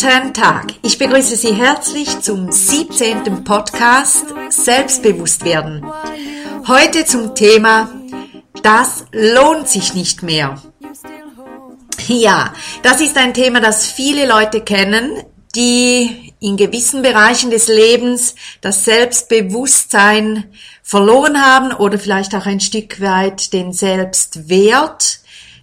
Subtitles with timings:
[0.00, 3.42] Guten Tag, ich begrüße Sie herzlich zum 17.
[3.42, 5.84] Podcast Selbstbewusst werden.
[6.68, 7.90] Heute zum Thema
[8.62, 10.62] Das lohnt sich nicht mehr.
[12.06, 12.52] Ja,
[12.84, 15.24] das ist ein Thema, das viele Leute kennen,
[15.56, 20.44] die in gewissen Bereichen des Lebens das Selbstbewusstsein
[20.80, 25.18] verloren haben oder vielleicht auch ein Stück weit den Selbstwert,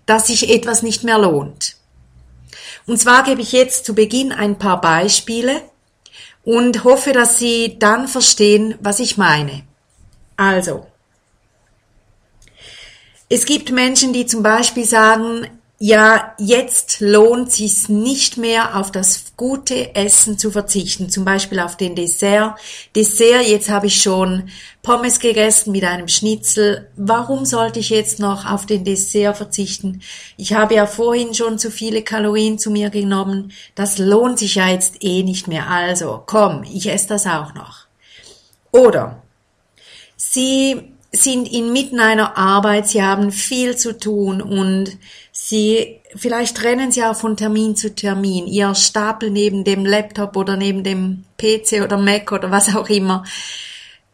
[0.05, 1.77] dass sich etwas nicht mehr lohnt.
[2.87, 5.61] Und zwar gebe ich jetzt zu Beginn ein paar Beispiele
[6.43, 9.63] und hoffe, dass Sie dann verstehen, was ich meine.
[10.37, 10.85] Also,
[13.29, 19.33] es gibt Menschen, die zum Beispiel sagen, ja, jetzt lohnt sich nicht mehr auf das
[19.35, 22.55] gute Essen zu verzichten, zum Beispiel auf den Dessert.
[22.95, 24.49] Dessert, jetzt habe ich schon
[24.83, 26.89] Pommes gegessen mit einem Schnitzel.
[26.95, 30.01] Warum sollte ich jetzt noch auf den Dessert verzichten?
[30.37, 33.51] Ich habe ja vorhin schon zu viele Kalorien zu mir genommen.
[33.75, 35.69] Das lohnt sich ja jetzt eh nicht mehr.
[35.69, 37.87] Also, komm, ich esse das auch noch.
[38.71, 39.21] Oder
[40.15, 44.97] Sie sind inmitten einer Arbeit, sie haben viel zu tun und
[45.31, 48.47] sie, vielleicht rennen sie auch von Termin zu Termin.
[48.47, 53.23] Ihr Stapel neben dem Laptop oder neben dem PC oder Mac oder was auch immer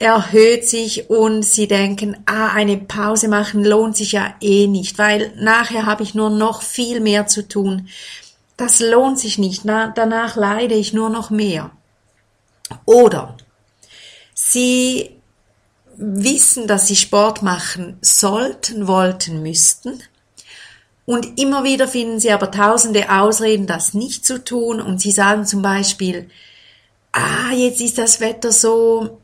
[0.02, 5.32] erhöht sich und sie denken, ah, eine Pause machen lohnt sich ja eh nicht, weil
[5.38, 7.88] nachher habe ich nur noch viel mehr zu tun.
[8.58, 11.70] Das lohnt sich nicht, Na, danach leide ich nur noch mehr.
[12.86, 13.38] Oder
[14.34, 15.21] sie
[15.98, 20.02] wissen, dass sie Sport machen sollten, wollten, müssten.
[21.06, 24.80] Und immer wieder finden sie aber tausende Ausreden, das nicht zu tun.
[24.80, 26.30] Und sie sagen zum Beispiel,
[27.12, 29.20] ah, jetzt ist das Wetter so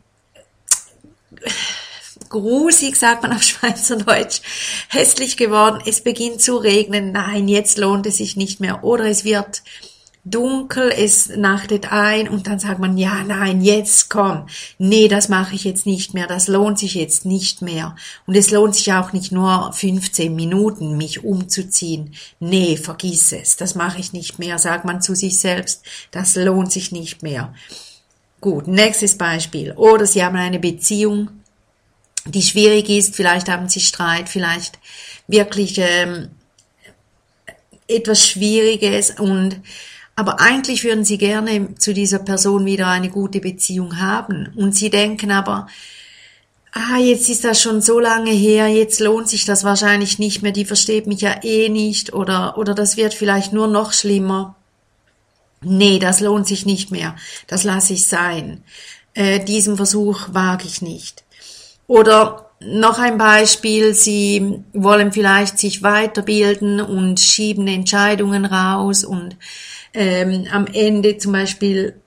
[2.29, 4.41] grusig, sagt man auf Schweizerdeutsch,
[4.89, 5.81] hässlich geworden.
[5.85, 7.11] Es beginnt zu regnen.
[7.11, 8.83] Nein, jetzt lohnt es sich nicht mehr.
[8.83, 9.61] Oder es wird
[10.29, 14.47] dunkel, es nachtet ein und dann sagt man, ja, nein, jetzt komm.
[14.77, 17.95] Nee, das mache ich jetzt nicht mehr, das lohnt sich jetzt nicht mehr.
[18.25, 22.13] Und es lohnt sich auch nicht nur 15 Minuten, mich umzuziehen.
[22.39, 26.71] Nee, vergiss es, das mache ich nicht mehr, sagt man zu sich selbst, das lohnt
[26.71, 27.53] sich nicht mehr.
[28.41, 29.71] Gut, nächstes Beispiel.
[29.73, 31.29] Oder Sie haben eine Beziehung,
[32.25, 34.79] die schwierig ist, vielleicht haben Sie Streit, vielleicht
[35.27, 36.29] wirklich ähm,
[37.87, 39.61] etwas Schwieriges und
[40.17, 44.51] aber eigentlich würden sie gerne zu dieser Person wieder eine gute Beziehung haben.
[44.55, 45.67] Und sie denken aber,
[46.71, 50.51] ah, jetzt ist das schon so lange her, jetzt lohnt sich das wahrscheinlich nicht mehr,
[50.51, 54.55] die versteht mich ja eh nicht oder, oder das wird vielleicht nur noch schlimmer.
[55.61, 58.63] Nee, das lohnt sich nicht mehr, das lasse ich sein.
[59.13, 61.25] Äh, diesen Versuch wage ich nicht.
[61.85, 69.37] Oder noch ein Beispiel, Sie wollen vielleicht sich weiterbilden und schieben Entscheidungen raus und
[69.93, 71.99] ähm, am Ende zum Beispiel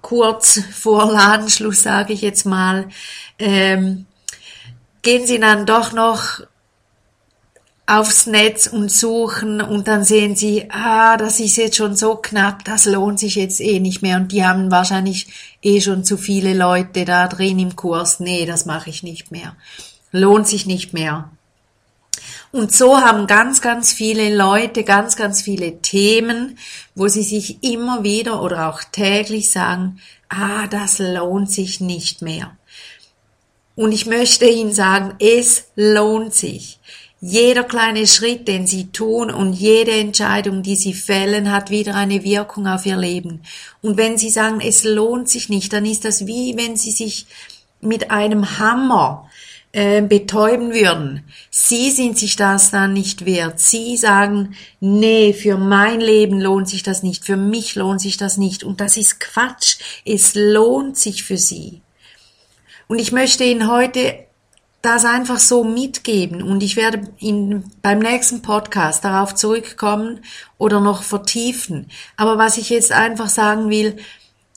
[0.00, 2.88] kurz vor Ladenschluss, sage ich jetzt mal,
[3.38, 4.06] ähm,
[5.02, 6.40] gehen sie dann doch noch
[7.86, 12.64] aufs Netz und suchen und dann sehen sie, ah, das ist jetzt schon so knapp,
[12.64, 16.54] das lohnt sich jetzt eh nicht mehr und die haben wahrscheinlich eh schon zu viele
[16.54, 18.20] Leute da drin im Kurs.
[18.20, 19.56] Nee, das mache ich nicht mehr.
[20.12, 21.30] Lohnt sich nicht mehr.
[22.52, 26.58] Und so haben ganz, ganz viele Leute ganz, ganz viele Themen,
[26.94, 32.54] wo sie sich immer wieder oder auch täglich sagen, ah, das lohnt sich nicht mehr.
[33.74, 36.78] Und ich möchte Ihnen sagen, es lohnt sich.
[37.22, 42.22] Jeder kleine Schritt, den Sie tun und jede Entscheidung, die Sie fällen, hat wieder eine
[42.22, 43.42] Wirkung auf Ihr Leben.
[43.80, 47.26] Und wenn Sie sagen, es lohnt sich nicht, dann ist das wie wenn Sie sich
[47.80, 49.30] mit einem Hammer
[49.72, 51.24] äh, betäuben würden.
[51.50, 53.58] Sie sind sich das dann nicht wert.
[53.58, 58.36] Sie sagen, nee, für mein Leben lohnt sich das nicht, für mich lohnt sich das
[58.36, 58.64] nicht.
[58.64, 59.78] Und das ist Quatsch.
[60.04, 61.80] Es lohnt sich für Sie.
[62.86, 64.26] Und ich möchte Ihnen heute
[64.82, 70.20] das einfach so mitgeben und ich werde Ihnen beim nächsten Podcast darauf zurückkommen
[70.58, 71.88] oder noch vertiefen.
[72.16, 73.96] Aber was ich jetzt einfach sagen will,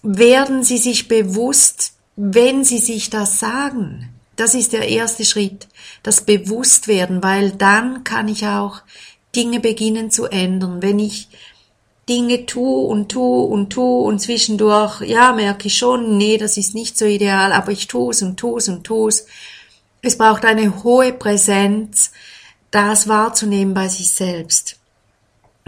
[0.02, 5.68] werden Sie sich bewusst, wenn Sie sich das sagen, das ist der erste Schritt,
[6.04, 8.82] das Bewusstwerden, weil dann kann ich auch
[9.36, 10.82] Dinge beginnen zu ändern.
[10.82, 11.30] Wenn ich
[12.08, 16.76] Dinge tue und tue und tue und zwischendurch, ja, merke ich schon, nee, das ist
[16.76, 19.26] nicht so ideal, aber ich tue es und tue es und tue es.
[20.02, 22.12] Es braucht eine hohe Präsenz,
[22.70, 24.78] das wahrzunehmen bei sich selbst.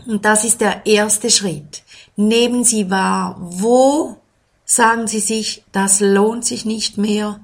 [0.05, 1.83] Und das ist der erste Schritt.
[2.15, 4.17] Nehmen Sie wahr, wo
[4.65, 7.39] sagen Sie sich, das lohnt sich nicht mehr,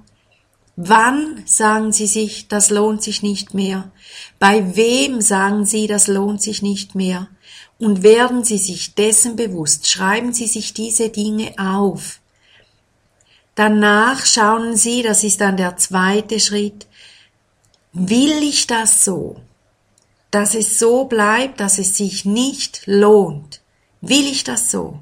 [0.75, 3.91] Wann sagen Sie sich, das lohnt sich nicht mehr?
[4.39, 7.27] Bei wem sagen Sie, das lohnt sich nicht mehr?
[7.77, 12.19] Und werden Sie sich dessen bewusst, schreiben Sie sich diese Dinge auf.
[13.55, 16.87] Danach schauen Sie, das ist dann der zweite Schritt,
[17.91, 19.35] will ich das so?
[20.31, 23.61] Dass es so bleibt, dass es sich nicht lohnt.
[24.01, 24.99] Will ich das so?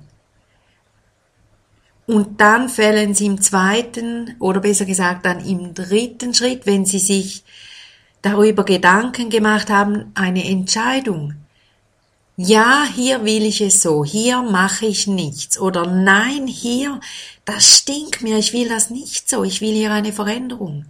[2.11, 6.99] Und dann fällen Sie im zweiten oder besser gesagt dann im dritten Schritt, wenn Sie
[6.99, 7.45] sich
[8.21, 11.35] darüber Gedanken gemacht haben, eine Entscheidung.
[12.35, 15.57] Ja, hier will ich es so, hier mache ich nichts.
[15.57, 16.99] Oder nein, hier,
[17.45, 20.83] das stinkt mir, ich will das nicht so, ich will hier eine Veränderung.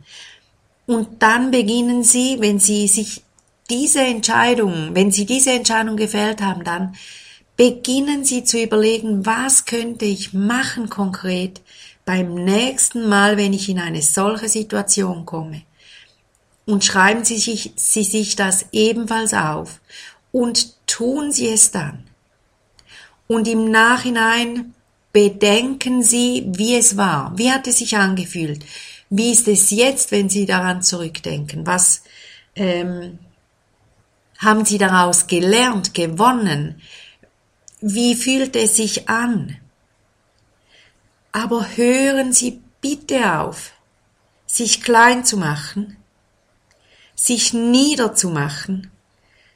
[0.88, 3.22] Und dann beginnen Sie, wenn Sie sich
[3.70, 6.96] diese Entscheidung, wenn Sie diese Entscheidung gefällt haben, dann
[7.58, 11.62] beginnen Sie zu überlegen, was könnte ich machen konkret
[12.06, 15.64] beim nächsten Mal, wenn ich in eine solche Situation komme.
[16.66, 19.82] Und schreiben Sie sich, Sie sich das ebenfalls auf
[20.32, 22.08] und tun Sie es dann.
[23.28, 24.74] Und im Nachhinein
[25.14, 28.66] bedenken Sie, wie es war, wie hat es sich angefühlt,
[29.10, 32.04] wie ist es jetzt, wenn Sie daran zurückdenken, was
[32.56, 33.20] ähm,
[34.38, 36.82] haben Sie daraus gelernt, gewonnen,
[37.82, 39.58] wie fühlt es sich an?
[41.32, 43.72] Aber hören Sie bitte auf,
[44.46, 45.98] sich klein zu machen,
[47.16, 48.92] sich niederzumachen,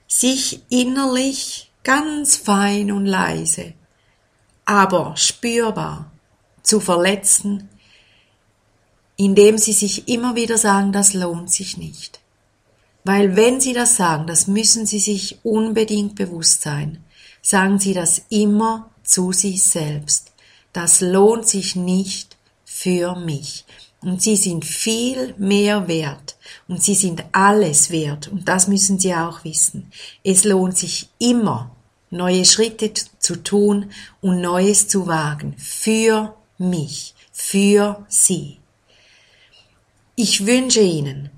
[0.08, 3.74] sich innerlich ganz fein und leise,
[4.66, 6.12] aber spürbar
[6.64, 7.70] zu verletzen,
[9.18, 12.22] indem Sie sich immer wieder sagen, das lohnt sich nicht.
[13.04, 17.04] Weil wenn Sie das sagen, das müssen Sie sich unbedingt bewusst sein,
[17.46, 20.32] sagen Sie das immer zu sich selbst.
[20.74, 23.66] Das lohnt sich nicht für mich.
[24.02, 26.38] Und Sie sind viel mehr wert.
[26.68, 28.28] Und Sie sind alles wert.
[28.28, 29.92] Und das müssen Sie auch wissen.
[30.24, 31.72] Es lohnt sich immer,
[32.10, 33.92] neue Schritte zu tun
[34.22, 35.56] und Neues zu wagen.
[35.58, 37.14] Für mich.
[37.32, 38.58] Für Sie.
[40.16, 41.30] Ich wünsche Ihnen,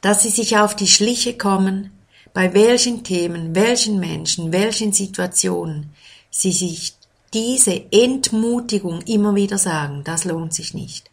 [0.00, 1.95] dass Sie sich auf die Schliche kommen,
[2.36, 5.94] bei welchen Themen, welchen Menschen, welchen Situationen
[6.28, 6.92] sie sich
[7.32, 11.10] diese Entmutigung immer wieder sagen, das lohnt sich nicht.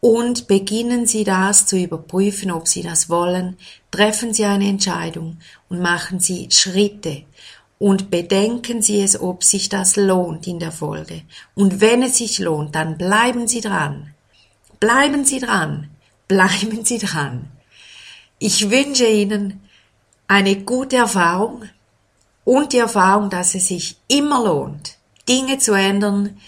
[0.00, 3.56] Und beginnen Sie das zu überprüfen, ob Sie das wollen,
[3.90, 5.38] treffen Sie eine Entscheidung
[5.70, 7.22] und machen Sie Schritte
[7.78, 11.22] und bedenken Sie es, ob sich das lohnt in der Folge.
[11.54, 14.12] Und wenn es sich lohnt, dann bleiben Sie dran.
[14.80, 15.88] Bleiben Sie dran.
[16.28, 17.50] Bleiben Sie dran.
[18.38, 19.62] Ich wünsche Ihnen
[20.28, 21.62] eine gute Erfahrung
[22.44, 24.96] und die Erfahrung, dass es sich immer lohnt,
[25.28, 26.38] Dinge zu ändern,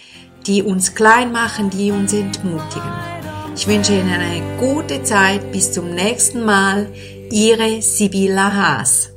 [0.47, 3.11] die uns klein machen, die uns entmutigen.
[3.55, 5.51] Ich wünsche Ihnen eine gute Zeit.
[5.51, 6.87] Bis zum nächsten Mal.
[7.31, 9.09] Ihre Sibylla Haas.